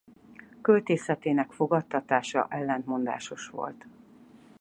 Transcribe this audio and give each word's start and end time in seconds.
Költészetének 0.61 1.51
fogadtatása 1.51 2.47
ellentmondásos 2.49 3.47
volt. 3.49 3.85